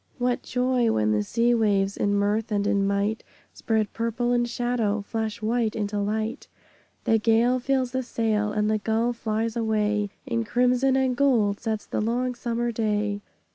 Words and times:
What 0.17 0.41
joy, 0.41 0.91
when 0.91 1.11
the 1.11 1.21
Sea 1.21 1.53
waves, 1.53 1.95
In 1.95 2.15
mirth 2.15 2.51
and 2.51 2.65
in 2.65 2.87
might, 2.87 3.23
Spread 3.53 3.93
purple 3.93 4.33
in 4.33 4.45
shadow, 4.45 5.03
Flash 5.07 5.43
white 5.43 5.75
into 5.75 5.99
light! 5.99 6.47
The 7.03 7.19
gale 7.19 7.59
fills 7.59 7.91
the 7.91 8.01
sail, 8.01 8.51
And 8.51 8.67
the 8.67 8.79
gull 8.79 9.13
flies 9.13 9.55
away; 9.55 10.09
In 10.25 10.43
crimson 10.43 10.95
and 10.95 11.15
gold 11.15 11.59
Sets 11.59 11.85
the 11.85 12.01
long 12.01 12.33
Summer 12.33 12.71
Day. 12.71 13.21